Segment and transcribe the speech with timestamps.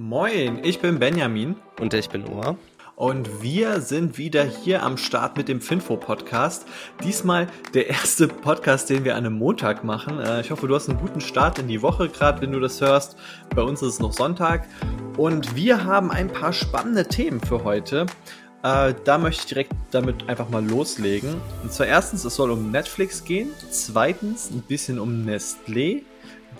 [0.00, 1.56] Moin, ich bin Benjamin.
[1.78, 2.56] Und ich bin Oa.
[2.96, 6.66] Und wir sind wieder hier am Start mit dem Finfo-Podcast.
[7.04, 10.18] Diesmal der erste Podcast, den wir an einem Montag machen.
[10.18, 12.80] Äh, ich hoffe, du hast einen guten Start in die Woche, gerade wenn du das
[12.80, 13.16] hörst.
[13.54, 14.66] Bei uns ist es noch Sonntag.
[15.18, 18.06] Und wir haben ein paar spannende Themen für heute.
[18.62, 21.34] Äh, da möchte ich direkt damit einfach mal loslegen.
[21.62, 23.50] Und zwar erstens, es soll um Netflix gehen.
[23.70, 26.04] Zweitens, ein bisschen um Nestlé.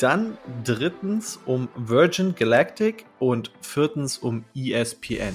[0.00, 5.34] Dann drittens um Virgin Galactic und viertens um ESPN.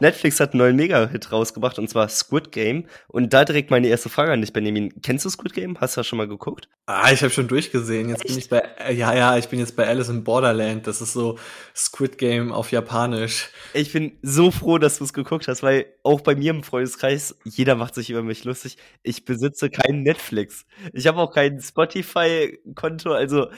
[0.00, 2.86] Netflix hat einen neuen Mega-Hit rausgebracht und zwar Squid Game.
[3.08, 4.92] Und da direkt meine erste Frage an dich, Benjamin.
[5.02, 5.80] Kennst du Squid Game?
[5.80, 6.68] Hast du das schon mal geguckt?
[6.86, 8.08] Ah, ich habe schon durchgesehen.
[8.08, 8.28] Jetzt Echt?
[8.28, 10.86] bin ich bei, ja, ja, ich bin jetzt bei Alice in Borderland.
[10.86, 11.38] Das ist so
[11.74, 13.50] Squid Game auf Japanisch.
[13.74, 17.36] Ich bin so froh, dass du es geguckt hast, weil auch bei mir im Freundeskreis,
[17.44, 18.76] jeder macht sich über mich lustig.
[19.02, 20.66] Ich besitze kein Netflix.
[20.92, 23.48] Ich habe auch kein Spotify-Konto, also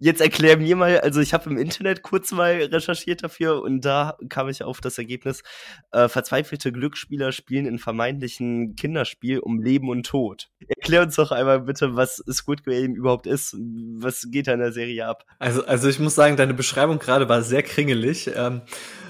[0.00, 4.16] Jetzt erklär mir mal, also ich habe im Internet kurz mal recherchiert dafür und da
[4.28, 5.42] kam ich auf das Ergebnis,
[5.90, 10.50] äh, verzweifelte Glücksspieler spielen in vermeintlichen Kinderspiel um Leben und Tod.
[10.68, 13.56] Erklär uns doch einmal bitte, was Squid Game überhaupt ist.
[13.98, 15.24] Was geht da in der Serie ab?
[15.40, 18.30] Also, also ich muss sagen, deine Beschreibung gerade war sehr kringelig.
[18.36, 18.62] Ähm,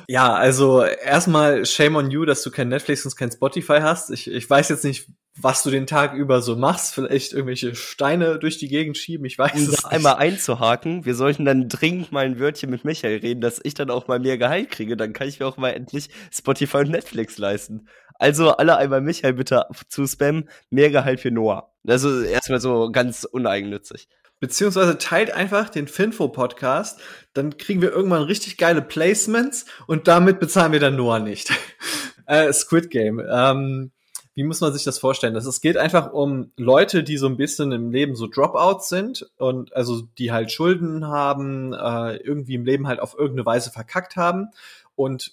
[0.09, 4.11] ja, also erstmal shame on you, dass du kein Netflix und kein Spotify hast.
[4.11, 5.07] Ich, ich weiß jetzt nicht,
[5.41, 6.95] was du den Tag über so machst.
[6.95, 9.25] Vielleicht irgendwelche Steine durch die Gegend schieben.
[9.27, 9.85] Ich weiß um es nicht.
[9.87, 11.05] einmal einzuhaken.
[11.05, 14.19] Wir sollten dann dringend mal ein Wörtchen mit Michael reden, dass ich dann auch mal
[14.19, 14.97] mehr Gehalt kriege.
[14.97, 17.89] Dann kann ich mir auch mal endlich Spotify und Netflix leisten.
[18.15, 20.49] Also alle einmal Michael bitte zu spammen.
[20.71, 21.73] Mehr Gehalt für Noah.
[21.87, 24.09] Also erstmal so ganz uneigennützig.
[24.41, 27.01] Beziehungsweise teilt einfach den Finfo-Podcast,
[27.33, 31.53] dann kriegen wir irgendwann richtig geile Placements und damit bezahlen wir dann Noah nicht.
[32.27, 33.21] äh, Squid Game.
[33.29, 33.91] Ähm,
[34.39, 35.35] wie muss man sich das vorstellen?
[35.35, 39.29] Das, es geht einfach um Leute, die so ein bisschen im Leben so Dropouts sind
[39.37, 44.15] und also die halt Schulden haben, äh, irgendwie im Leben halt auf irgendeine Weise verkackt
[44.15, 44.51] haben
[44.95, 45.33] und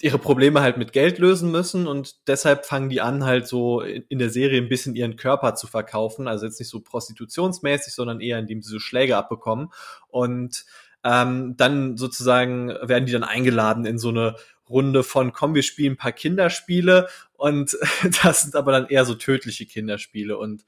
[0.00, 4.18] ihre Probleme halt mit Geld lösen müssen und deshalb fangen die an, halt so in
[4.18, 6.26] der Serie ein bisschen ihren Körper zu verkaufen.
[6.26, 9.68] Also jetzt nicht so prostitutionsmäßig, sondern eher, indem sie so Schläge abbekommen.
[10.08, 10.64] Und
[11.04, 14.36] ähm, dann sozusagen werden die dann eingeladen in so eine
[14.68, 17.08] Runde von, komm, wir spielen ein paar Kinderspiele
[17.38, 17.76] und
[18.22, 20.64] das sind aber dann eher so tödliche Kinderspiele und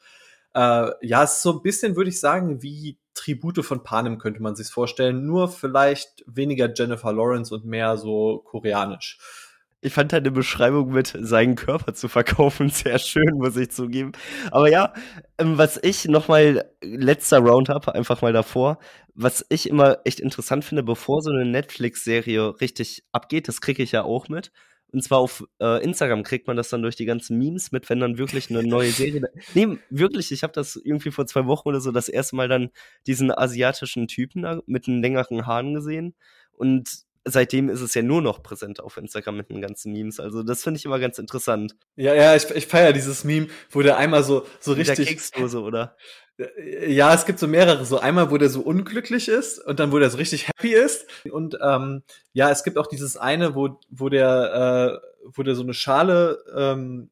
[0.55, 4.43] äh, ja, es ist so ein bisschen, würde ich sagen, wie Tribute von Panem könnte
[4.43, 9.19] man sich vorstellen, nur vielleicht weniger Jennifer Lawrence und mehr so koreanisch.
[9.81, 14.13] Ich fand deine Beschreibung mit seinen Körper zu verkaufen sehr schön, muss ich zugeben.
[14.51, 14.93] Aber ja,
[15.39, 18.79] ähm, was ich nochmal, letzter Roundup, einfach mal davor,
[19.15, 23.93] was ich immer echt interessant finde, bevor so eine Netflix-Serie richtig abgeht, das kriege ich
[23.93, 24.51] ja auch mit,
[24.91, 28.01] und zwar auf äh, Instagram kriegt man das dann durch die ganzen Memes mit, wenn
[28.01, 29.23] dann wirklich eine neue Serie.
[29.55, 32.71] nee, wirklich, ich habe das irgendwie vor zwei Wochen oder so das erste Mal dann
[33.07, 36.15] diesen asiatischen Typen da mit den längeren Haaren gesehen.
[36.53, 40.21] Und seitdem ist es ja nur noch präsent auf Instagram mit den ganzen Memes.
[40.21, 41.77] Also das finde ich immer ganz interessant.
[41.97, 44.97] Ja, ja, ich, ich feiere dieses Meme, wo der einmal so, so richtig.
[44.97, 45.97] Der Keksdose, oder?
[46.87, 47.85] Ja, es gibt so mehrere.
[47.85, 51.07] So einmal, wo der so unglücklich ist und dann, wo der so richtig happy ist.
[51.31, 52.03] Und ähm,
[52.33, 56.43] ja, es gibt auch dieses eine, wo, wo der, äh, wo der so eine Schale
[56.55, 57.11] ähm,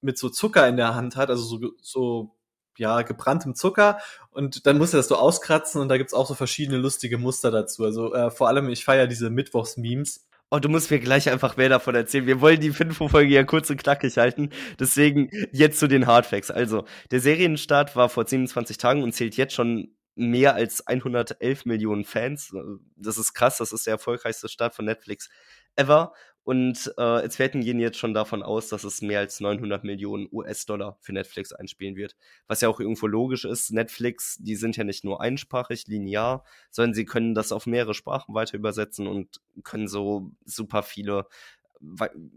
[0.00, 2.37] mit so Zucker in der Hand hat, also so, so
[2.78, 3.98] ja, gebranntem Zucker
[4.30, 7.50] und dann muss er das so auskratzen und da gibt's auch so verschiedene lustige Muster
[7.50, 7.84] dazu.
[7.84, 11.68] Also äh, vor allem, ich feiere diese Mittwochs-Memes Oh, du musst mir gleich einfach mehr
[11.68, 12.26] davon erzählen.
[12.26, 14.48] Wir wollen die Finfo-Folge ja kurz und knackig halten.
[14.80, 16.50] Deswegen jetzt zu den Hardfacts.
[16.50, 22.04] Also, der Serienstart war vor 27 Tagen und zählt jetzt schon mehr als 111 Millionen
[22.04, 22.54] Fans.
[22.96, 23.58] Das ist krass.
[23.58, 25.28] Das ist der erfolgreichste Start von Netflix
[25.76, 26.14] ever.
[26.48, 30.96] Und äh, Experten gehen jetzt schon davon aus, dass es mehr als 900 Millionen US-Dollar
[31.02, 32.16] für Netflix einspielen wird.
[32.46, 33.70] Was ja auch irgendwo logisch ist.
[33.70, 38.34] Netflix, die sind ja nicht nur einsprachig, linear, sondern sie können das auf mehrere Sprachen
[38.34, 41.26] weiter übersetzen und können so super viele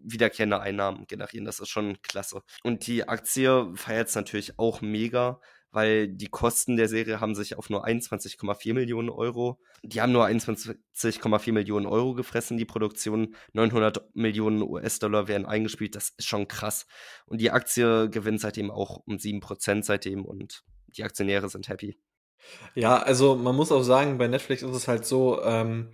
[0.03, 1.45] wiederkehrende Einnahmen generieren.
[1.45, 2.43] Das ist schon klasse.
[2.63, 5.39] Und die Aktie feiert es natürlich auch mega
[5.71, 9.59] weil die Kosten der Serie haben sich auf nur 21,4 Millionen Euro.
[9.83, 13.35] Die haben nur 21,4 Millionen Euro gefressen, die Produktion.
[13.53, 15.95] 900 Millionen US-Dollar werden eingespielt.
[15.95, 16.85] Das ist schon krass.
[17.25, 21.97] Und die Aktie gewinnt seitdem auch um 7% seitdem und die Aktionäre sind happy.
[22.75, 25.91] Ja, also man muss auch sagen, bei Netflix ist es halt so, ähm,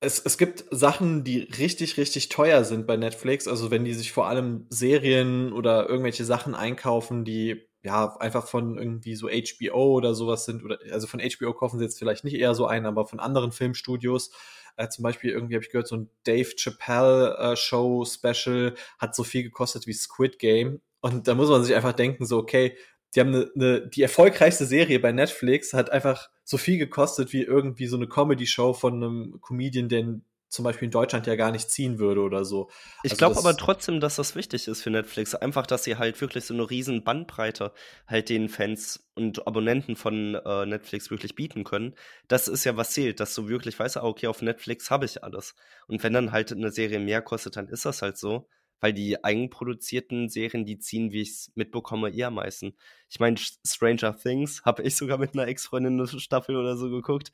[0.00, 3.48] es, es gibt Sachen, die richtig, richtig teuer sind bei Netflix.
[3.48, 8.78] Also wenn die sich vor allem Serien oder irgendwelche Sachen einkaufen, die ja, einfach von
[8.78, 12.34] irgendwie so HBO oder sowas sind, oder also von HBO kaufen sie jetzt vielleicht nicht
[12.34, 14.32] eher so ein, aber von anderen Filmstudios.
[14.76, 19.14] Äh, zum Beispiel irgendwie habe ich gehört, so ein Dave Chappelle äh, Show Special hat
[19.14, 20.80] so viel gekostet wie Squid Game.
[21.00, 22.76] Und da muss man sich einfach denken, so, okay,
[23.14, 27.42] die haben eine, eine, die erfolgreichste Serie bei Netflix hat einfach so viel gekostet wie
[27.42, 31.70] irgendwie so eine Comedy-Show von einem Comedian, der zum Beispiel in Deutschland ja gar nicht
[31.70, 32.70] ziehen würde oder so.
[33.02, 35.34] Ich also glaube aber trotzdem, dass das wichtig ist für Netflix.
[35.34, 37.72] Einfach, dass sie halt wirklich so eine riesen Bandbreite
[38.06, 41.94] halt den Fans und Abonnenten von äh, Netflix wirklich bieten können.
[42.28, 45.24] Das ist ja was zählt, dass du wirklich weißt, ah, okay, auf Netflix habe ich
[45.24, 45.54] alles.
[45.88, 48.48] Und wenn dann halt eine Serie mehr kostet, dann ist das halt so.
[48.78, 52.76] Weil die eigenproduzierten Serien, die ziehen, wie ich es mitbekomme, eher am meisten.
[53.08, 57.32] Ich meine, Stranger Things habe ich sogar mit einer Ex-Freundin eine Staffel oder so geguckt.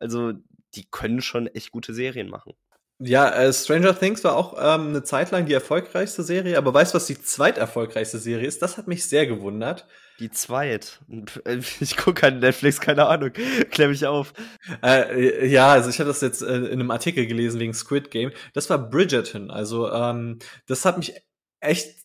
[0.00, 0.32] Also,
[0.74, 2.54] die können schon echt gute Serien machen.
[3.02, 6.92] Ja, äh, Stranger Things war auch ähm, eine Zeit lang die erfolgreichste Serie, aber weißt
[6.92, 8.60] du, was die zweiterfolgreichste Serie ist?
[8.60, 9.86] Das hat mich sehr gewundert.
[10.18, 11.00] Die zweit?
[11.80, 13.30] Ich gucke keinen Netflix, keine Ahnung.
[13.70, 14.34] Klär mich auf.
[14.82, 18.32] Äh, ja, also ich habe das jetzt äh, in einem Artikel gelesen wegen Squid Game.
[18.52, 19.50] Das war Bridgerton.
[19.50, 21.14] Also ähm, das hat mich
[21.60, 22.00] echt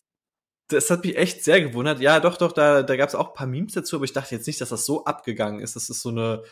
[0.68, 2.00] das hat mich echt sehr gewundert.
[2.00, 4.34] Ja, doch, doch, da, da gab es auch ein paar Memes dazu, aber ich dachte
[4.34, 5.76] jetzt nicht, dass das so abgegangen ist.
[5.76, 6.42] Das ist so eine,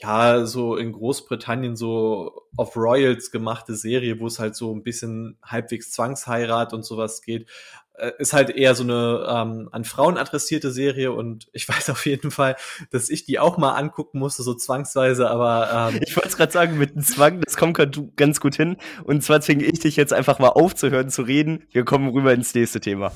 [0.00, 5.38] ja, so in Großbritannien so auf Royals gemachte Serie, wo es halt so ein bisschen
[5.42, 7.48] halbwegs Zwangsheirat und sowas geht.
[7.94, 12.06] Äh, ist halt eher so eine ähm, an Frauen adressierte Serie und ich weiß auf
[12.06, 12.54] jeden Fall,
[12.92, 16.52] dass ich die auch mal angucken musste, so zwangsweise, aber ähm, Ich wollte es gerade
[16.52, 17.76] sagen, mit dem Zwang, das kommt
[18.16, 18.76] ganz gut hin.
[19.02, 21.64] Und zwar zwinge ich dich jetzt einfach mal aufzuhören zu reden.
[21.72, 23.10] Wir kommen rüber ins nächste Thema.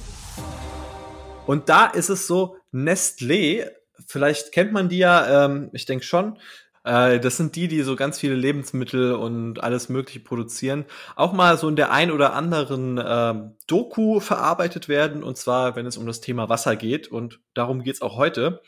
[1.46, 3.68] Und da ist es so, Nestlé,
[4.06, 6.38] vielleicht kennt man die ja, ähm, ich denke schon,
[6.84, 10.84] äh, das sind die, die so ganz viele Lebensmittel und alles Mögliche produzieren.
[11.16, 13.34] Auch mal so in der ein oder anderen äh,
[13.66, 15.22] Doku verarbeitet werden.
[15.22, 17.08] Und zwar, wenn es um das Thema Wasser geht.
[17.08, 18.62] Und darum geht's auch heute.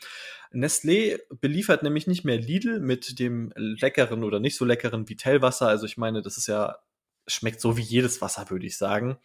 [0.53, 5.67] Nestlé beliefert nämlich nicht mehr Lidl mit dem leckeren oder nicht so leckeren Vitellwasser.
[5.67, 6.77] Also ich meine, das ist ja
[7.27, 9.17] schmeckt so wie jedes Wasser, würde ich sagen.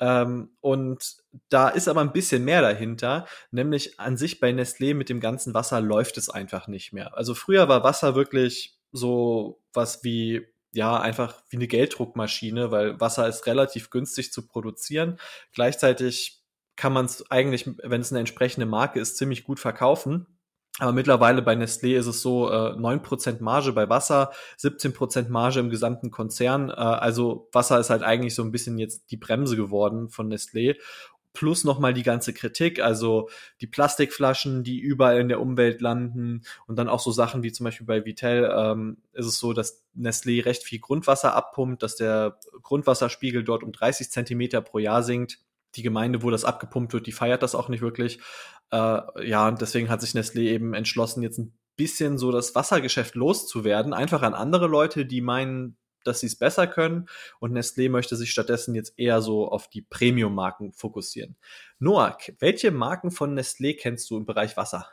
[0.00, 1.16] Ähm, und
[1.48, 5.54] da ist aber ein bisschen mehr dahinter, nämlich an sich bei Nestlé mit dem ganzen
[5.54, 7.16] Wasser läuft es einfach nicht mehr.
[7.16, 13.26] Also früher war Wasser wirklich so was wie ja, einfach wie eine Gelddruckmaschine, weil Wasser
[13.26, 15.18] ist relativ günstig zu produzieren.
[15.54, 16.42] Gleichzeitig
[16.76, 20.26] kann man es eigentlich, wenn es eine entsprechende Marke ist, ziemlich gut verkaufen.
[20.78, 25.70] Aber mittlerweile bei Nestlé ist es so, äh, 9% Marge bei Wasser, 17% Marge im
[25.70, 26.68] gesamten Konzern.
[26.68, 30.76] Äh, also Wasser ist halt eigentlich so ein bisschen jetzt die Bremse geworden von Nestlé.
[31.32, 33.28] Plus nochmal die ganze Kritik, also
[33.60, 37.64] die Plastikflaschen, die überall in der Umwelt landen und dann auch so Sachen wie zum
[37.64, 42.38] Beispiel bei Vitell ähm, ist es so, dass Nestlé recht viel Grundwasser abpumpt, dass der
[42.62, 45.38] Grundwasserspiegel dort um 30 Zentimeter pro Jahr sinkt
[45.76, 48.18] die Gemeinde, wo das abgepumpt wird, die feiert das auch nicht wirklich.
[48.70, 53.14] Äh, ja, und deswegen hat sich Nestlé eben entschlossen, jetzt ein bisschen so das Wassergeschäft
[53.14, 57.08] loszuwerden, einfach an andere Leute, die meinen, dass sie es besser können.
[57.38, 61.36] Und Nestlé möchte sich stattdessen jetzt eher so auf die Premium-Marken fokussieren.
[61.78, 64.88] Noah, welche Marken von Nestlé kennst du im Bereich Wasser?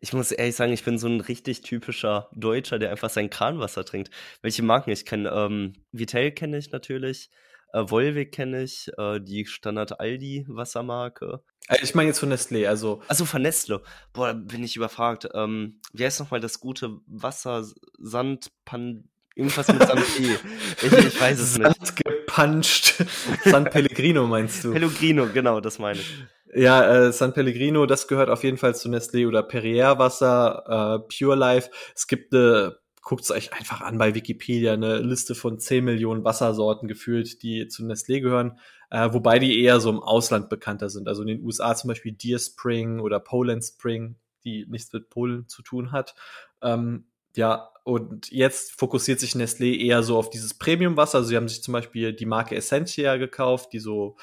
[0.00, 3.84] Ich muss ehrlich sagen, ich bin so ein richtig typischer Deutscher, der einfach sein Kranwasser
[3.84, 4.10] trinkt.
[4.42, 5.28] Welche Marken ich kenne?
[5.30, 7.30] Ähm, Vitell kenne ich natürlich.
[7.72, 11.42] Äh, Volvic kenne ich, äh, die Standard Aldi Wassermarke.
[11.68, 13.02] Äh, ich meine jetzt von Nestlé, also.
[13.08, 13.82] Also von Nestle.
[14.12, 15.28] Boah, da bin ich überfragt.
[15.34, 17.64] Ähm, wie heißt nochmal das gute Wasser,
[17.98, 20.00] Sand, Pan Irgendwas mit Sand
[20.82, 21.64] ich, ich weiß es nicht.
[21.64, 23.04] Sand gepuncht.
[23.44, 24.72] San Pellegrino meinst du?
[24.72, 26.12] Pellegrino, genau, das meine ich.
[26.54, 31.08] Ja, äh, San Pellegrino, das gehört auf jeden Fall zu Nestlé oder Perrier Wasser, äh,
[31.16, 31.70] Pure Life.
[31.94, 36.24] Es gibt eine guckt es euch einfach an bei Wikipedia, eine Liste von 10 Millionen
[36.24, 38.58] Wassersorten gefühlt, die zu Nestlé gehören,
[38.90, 41.08] äh, wobei die eher so im Ausland bekannter sind.
[41.08, 45.48] Also in den USA zum Beispiel Deer Spring oder Poland Spring, die nichts mit Polen
[45.48, 46.14] zu tun hat.
[46.62, 51.18] Ähm, ja, und jetzt fokussiert sich Nestlé eher so auf dieses Premium-Wasser.
[51.18, 54.16] Also sie haben sich zum Beispiel die Marke Essentia gekauft, die so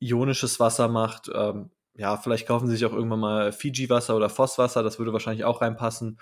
[0.00, 1.30] ionisches Wasser macht.
[1.34, 1.70] Ähm,
[2.00, 5.60] ja, vielleicht kaufen sie sich auch irgendwann mal Fiji-Wasser oder Fosswasser, das würde wahrscheinlich auch
[5.60, 6.18] reinpassen.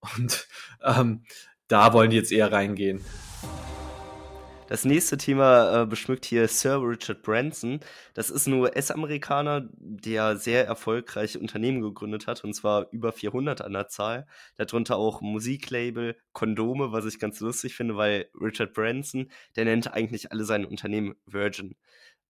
[0.00, 0.46] Und
[0.82, 1.24] ähm,
[1.68, 3.04] da wollen die jetzt eher reingehen.
[4.70, 7.80] Das nächste Thema äh, beschmückt hier Sir Richard Branson.
[8.14, 13.72] Das ist ein US-Amerikaner, der sehr erfolgreiche Unternehmen gegründet hat, und zwar über 400 an
[13.72, 14.28] der Zahl.
[14.58, 20.30] Darunter auch Musiklabel, Kondome, was ich ganz lustig finde, weil Richard Branson, der nennt eigentlich
[20.30, 21.74] alle seine Unternehmen Virgin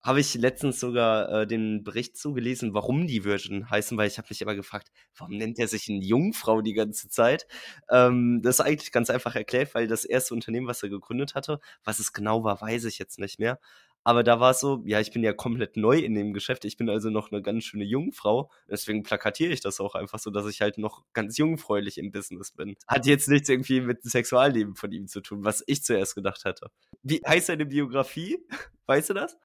[0.03, 4.29] habe ich letztens sogar äh, den Bericht zugelesen, warum die Virgin heißen, weil ich habe
[4.31, 7.47] mich immer gefragt, warum nennt er sich eine Jungfrau die ganze Zeit?
[7.91, 11.61] Ähm, das ist eigentlich ganz einfach erklärt, weil das erste Unternehmen, was er gegründet hatte,
[11.85, 13.59] was es genau war, weiß ich jetzt nicht mehr.
[14.03, 16.65] Aber da war es so, ja, ich bin ja komplett neu in dem Geschäft.
[16.65, 18.51] Ich bin also noch eine ganz schöne Jungfrau.
[18.67, 22.53] Deswegen plakatiere ich das auch einfach so, dass ich halt noch ganz jungfräulich im Business
[22.53, 22.77] bin.
[22.89, 26.47] Hat jetzt nichts irgendwie mit dem Sexualleben von ihm zu tun, was ich zuerst gedacht
[26.47, 26.71] hatte.
[27.03, 28.39] Wie heißt seine Biografie?
[28.87, 29.37] Weißt du das?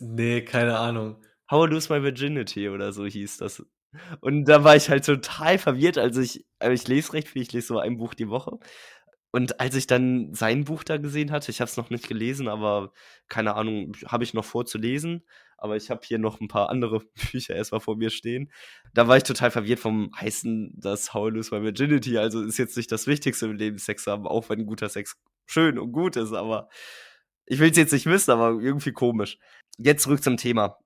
[0.00, 1.22] Nee, keine Ahnung.
[1.50, 3.64] How I Lose My Virginity oder so hieß das.
[4.20, 5.98] Und da war ich halt total verwirrt.
[5.98, 8.58] Also ich, ich lese recht viel, ich lese so ein Buch die Woche.
[9.32, 12.48] Und als ich dann sein Buch da gesehen hatte, ich habe es noch nicht gelesen,
[12.48, 12.92] aber
[13.28, 15.26] keine Ahnung, habe ich noch vor zu lesen.
[15.58, 17.00] Aber ich habe hier noch ein paar andere
[17.32, 18.52] Bücher erstmal vor mir stehen.
[18.94, 22.18] Da war ich total verwirrt vom heißen, das How Lose My Virginity.
[22.18, 25.78] Also ist jetzt nicht das Wichtigste im Leben, Sex haben, auch wenn guter Sex schön
[25.78, 26.68] und gut ist, aber
[27.46, 29.38] ich will es jetzt nicht wissen, aber irgendwie komisch.
[29.78, 30.78] Jetzt zurück zum Thema.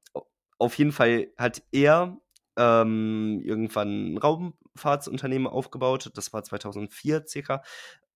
[0.59, 2.19] Auf jeden Fall hat er
[2.57, 6.11] ähm, irgendwann ein Raumfahrtsunternehmen aufgebaut.
[6.15, 7.63] Das war 2004 circa.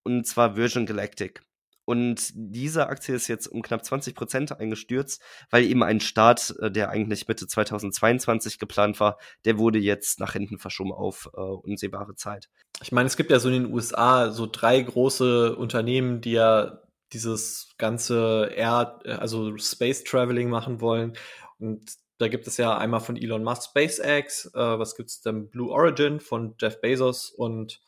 [0.03, 1.41] Und zwar Virgin Galactic.
[1.85, 5.21] Und diese Aktie ist jetzt um knapp 20 Prozent eingestürzt,
[5.51, 10.33] weil eben ein Start, äh, der eigentlich Mitte 2022 geplant war, der wurde jetzt nach
[10.33, 12.49] hinten verschoben auf äh, unsehbare Zeit.
[12.81, 16.81] Ich meine, es gibt ja so in den USA so drei große Unternehmen, die ja
[17.15, 21.13] dieses ganze Air, also Space Traveling machen wollen.
[21.57, 25.49] Und da gibt es ja einmal von Elon Musk SpaceX, äh, was gibt's denn?
[25.49, 27.81] Blue Origin von Jeff Bezos und,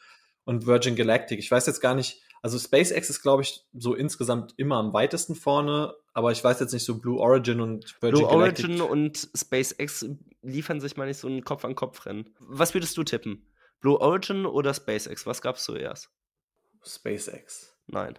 [0.45, 1.39] und Virgin Galactic.
[1.39, 5.35] Ich weiß jetzt gar nicht, also SpaceX ist, glaube ich, so insgesamt immer am weitesten
[5.35, 8.65] vorne, aber ich weiß jetzt nicht so Blue Origin und Virgin Blue Galactic.
[8.65, 10.05] Origin und SpaceX
[10.41, 12.33] liefern sich mal nicht so ein Kopf-an-Kopf-Rennen.
[12.39, 13.45] Was würdest du tippen?
[13.79, 15.25] Blue Origin oder SpaceX?
[15.25, 16.09] Was gab's zuerst?
[16.83, 17.75] SpaceX.
[17.87, 18.17] Nein.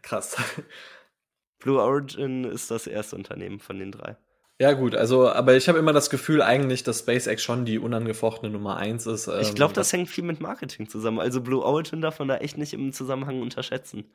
[0.00, 0.36] Krass.
[1.58, 4.16] Blue Origin ist das erste Unternehmen von den drei.
[4.58, 8.52] Ja, gut, also, aber ich habe immer das Gefühl eigentlich, dass SpaceX schon die unangefochtene
[8.52, 9.26] Nummer eins ist.
[9.26, 11.18] Ähm, ich glaube, das hängt viel mit Marketing zusammen.
[11.18, 14.12] Also Blue Origin darf man da echt nicht im Zusammenhang unterschätzen.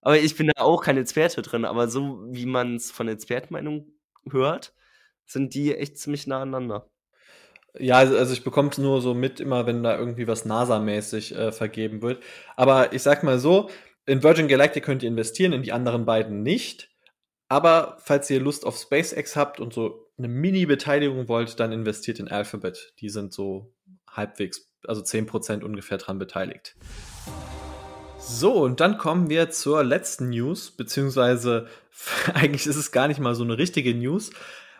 [0.00, 3.86] Aber ich bin da auch kein Experte drin, aber so wie man es von Expertenmeinung
[4.30, 4.72] hört,
[5.26, 6.90] sind die echt ziemlich nah aneinander.
[7.78, 11.34] Ja, also, also ich bekomme es nur so mit, immer wenn da irgendwie was NASA-mäßig
[11.34, 12.22] äh, vergeben wird.
[12.56, 13.70] Aber ich sag mal so,
[14.06, 16.90] in Virgin Galactic könnt ihr investieren, in die anderen beiden nicht.
[17.48, 22.28] Aber falls ihr Lust auf SpaceX habt und so eine Mini-Beteiligung wollt, dann investiert in
[22.28, 22.94] Alphabet.
[23.00, 23.74] Die sind so
[24.08, 26.76] halbwegs, also 10% ungefähr dran beteiligt.
[28.18, 31.66] So, und dann kommen wir zur letzten News, beziehungsweise
[32.34, 34.30] eigentlich ist es gar nicht mal so eine richtige News.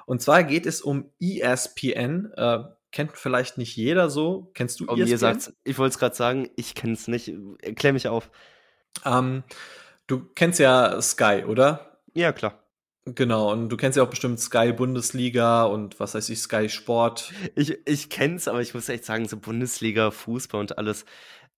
[0.06, 2.32] Und zwar geht es um ESPN.
[2.36, 2.60] Äh,
[2.90, 4.50] kennt vielleicht nicht jeder so.
[4.54, 5.54] Kennst du oh, ESPN?
[5.64, 7.32] ich wollte es gerade sagen, ich kenne es nicht.
[7.60, 8.30] Erklär mich auf.
[9.04, 9.42] Ähm,
[10.06, 12.00] du kennst ja Sky, oder?
[12.14, 12.62] Ja, klar.
[13.04, 17.32] Genau, und du kennst ja auch bestimmt Sky Bundesliga und was heißt ich, Sky Sport.
[17.56, 21.04] Ich, ich kenn's, aber ich muss echt sagen, so Bundesliga, Fußball und alles.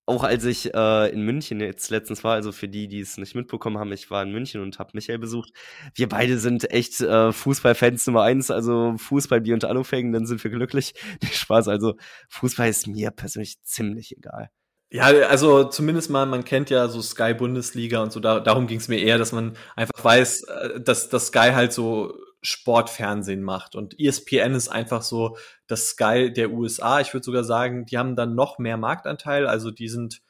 [0.06, 3.34] Auch als ich äh, in München jetzt letztens war, also für die, die es nicht
[3.34, 5.52] mitbekommen haben, ich war in München und habe Michael besucht.
[5.94, 10.42] Wir beide sind echt äh, Fußballfans Nummer eins, also Fußball, Bier und Alufängen, dann sind
[10.44, 10.94] wir glücklich.
[11.22, 11.96] Nicht Spaß, also
[12.28, 14.50] Fußball ist mir persönlich ziemlich egal.
[14.94, 18.78] Ja, also zumindest mal, man kennt ja so Sky Bundesliga und so, da, darum ging
[18.78, 23.74] es mir eher, dass man einfach weiß, äh, dass, dass Sky halt so Sportfernsehen macht.
[23.74, 25.36] Und ESPN ist einfach so
[25.66, 27.00] das Sky der USA.
[27.00, 29.48] Ich würde sogar sagen, die haben dann noch mehr Marktanteil.
[29.48, 30.22] Also die sind,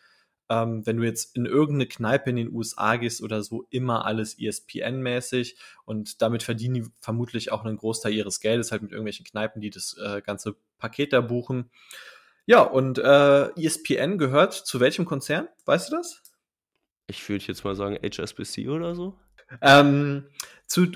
[0.48, 4.38] ähm, wenn du jetzt in irgendeine Kneipe in den USA gehst oder so, immer alles
[4.38, 5.58] ESPN-mäßig.
[5.84, 9.68] Und damit verdienen die vermutlich auch einen Großteil ihres Geldes halt mit irgendwelchen Kneipen, die
[9.68, 11.70] das äh, ganze Paket da buchen.
[12.46, 15.48] Ja, und äh, ESPN gehört zu welchem Konzern?
[15.64, 16.22] Weißt du das?
[17.06, 19.18] Ich würde jetzt mal sagen HSBC oder so.
[19.60, 20.24] Ähm,
[20.66, 20.86] zu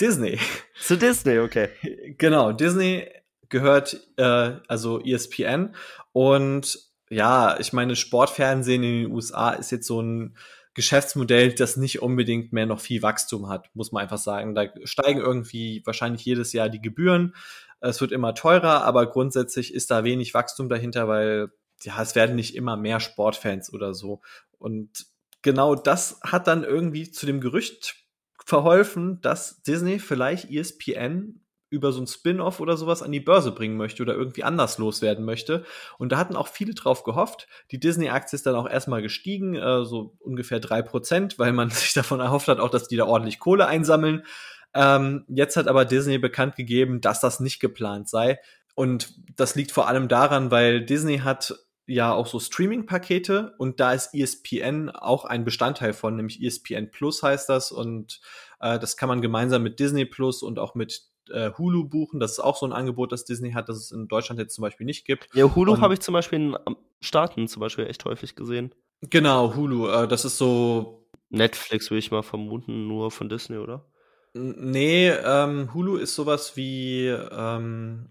[0.00, 0.38] Disney.
[0.80, 1.70] Zu Disney, okay.
[2.18, 3.08] Genau, Disney
[3.48, 5.74] gehört äh, also ESPN
[6.12, 10.36] und ja, ich meine, Sportfernsehen in den USA ist jetzt so ein
[10.74, 14.54] Geschäftsmodell, das nicht unbedingt mehr noch viel Wachstum hat, muss man einfach sagen.
[14.54, 17.34] Da steigen irgendwie wahrscheinlich jedes Jahr die Gebühren.
[17.80, 21.50] Es wird immer teurer, aber grundsätzlich ist da wenig Wachstum dahinter, weil
[21.82, 24.20] ja, es werden nicht immer mehr Sportfans oder so.
[24.58, 25.06] Und
[25.42, 27.96] genau das hat dann irgendwie zu dem Gerücht
[28.44, 33.76] verholfen, dass Disney vielleicht ESPN über so ein Spin-off oder sowas an die Börse bringen
[33.76, 35.64] möchte oder irgendwie anders loswerden möchte.
[35.98, 37.48] Und da hatten auch viele drauf gehofft.
[37.72, 41.92] Die Disney-Aktie ist dann auch erstmal gestiegen, äh, so ungefähr drei Prozent, weil man sich
[41.92, 44.24] davon erhofft hat, auch dass die da ordentlich Kohle einsammeln.
[44.76, 48.38] Ähm, jetzt hat aber Disney bekannt gegeben, dass das nicht geplant sei.
[48.74, 51.54] Und das liegt vor allem daran, weil Disney hat
[51.86, 57.22] ja auch so Streaming-Pakete und da ist ESPN auch ein Bestandteil von, nämlich ESPN Plus
[57.22, 58.20] heißt das und
[58.60, 62.20] äh, das kann man gemeinsam mit Disney Plus und auch mit äh, Hulu buchen.
[62.20, 64.62] Das ist auch so ein Angebot, das Disney hat, das es in Deutschland jetzt zum
[64.62, 65.28] Beispiel nicht gibt.
[65.34, 66.56] Ja, Hulu habe ich zum Beispiel in
[67.00, 68.74] Staaten zum Beispiel echt häufig gesehen.
[69.02, 73.84] Genau, Hulu, äh, das ist so Netflix würde ich mal vermuten, nur von Disney, oder?
[74.38, 78.10] Nee, ähm, Hulu ist sowas wie ähm,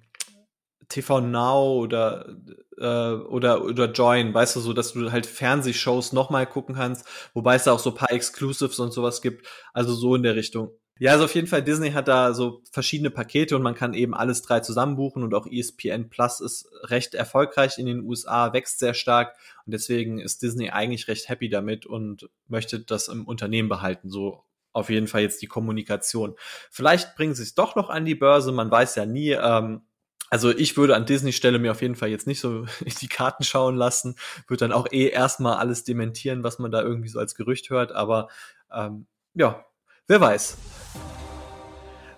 [0.90, 2.36] TV Now oder
[2.78, 7.56] äh, oder oder Join, weißt du, so dass du halt Fernsehshows nochmal gucken kannst, wobei
[7.56, 10.72] es da auch so ein paar Exclusives und sowas gibt, also so in der Richtung.
[10.98, 14.16] Ja, also auf jeden Fall, Disney hat da so verschiedene Pakete und man kann eben
[14.16, 18.80] alles drei zusammen buchen und auch ESPN Plus ist recht erfolgreich in den USA, wächst
[18.80, 23.70] sehr stark und deswegen ist Disney eigentlich recht happy damit und möchte das im Unternehmen
[23.70, 24.10] behalten.
[24.10, 26.36] So auf jeden Fall jetzt die Kommunikation.
[26.70, 29.32] Vielleicht bringen sie es doch noch an die Börse, man weiß ja nie.
[29.32, 29.82] Ähm,
[30.30, 33.08] also ich würde an Disney Stelle mir auf jeden Fall jetzt nicht so in die
[33.08, 34.16] Karten schauen lassen,
[34.48, 37.94] würde dann auch eh erstmal alles dementieren, was man da irgendwie so als Gerücht hört,
[37.94, 38.28] aber
[38.74, 39.66] ähm, ja,
[40.08, 40.58] wer weiß.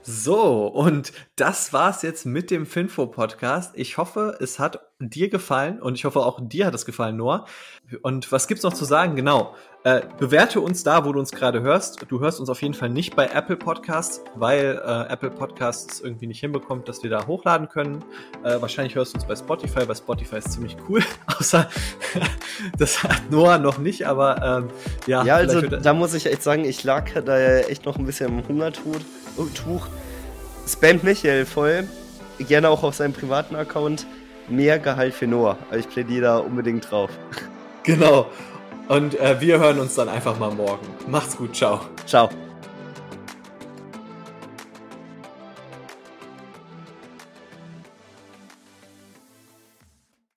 [0.10, 3.74] So, und das war's jetzt mit dem Finfo-Podcast.
[3.76, 7.46] Ich hoffe, es hat dir gefallen und ich hoffe auch dir hat es gefallen, Noah.
[8.04, 9.18] Und was gibt's noch zu sagen?
[9.18, 9.54] Genau.
[9.84, 12.06] Äh, bewerte uns da, wo du uns gerade hörst.
[12.08, 16.28] Du hörst uns auf jeden Fall nicht bei Apple Podcasts, weil äh, Apple Podcasts irgendwie
[16.28, 18.02] nicht hinbekommt, dass wir da hochladen können.
[18.46, 21.04] Äh, wahrscheinlich hörst du uns bei Spotify, weil Spotify ist ziemlich cool.
[21.38, 21.70] Außer
[22.78, 24.70] das hat Noah noch nicht, aber ähm,
[25.06, 25.26] ja.
[25.26, 28.40] Ja, also da muss ich echt sagen, ich lag da ja echt noch ein bisschen
[28.40, 28.96] im Hungertuch.
[29.46, 29.88] Tuch.
[30.68, 31.88] Spamt Michael voll.
[32.40, 34.06] Gerne auch auf seinem privaten Account.
[34.50, 35.58] Mehr Gehalt für Noah.
[35.70, 37.10] Also ich plädiere da unbedingt drauf.
[37.84, 38.28] Genau.
[38.88, 40.86] Und äh, wir hören uns dann einfach mal morgen.
[41.08, 41.56] Macht's gut.
[41.56, 41.82] Ciao.
[42.06, 42.30] Ciao.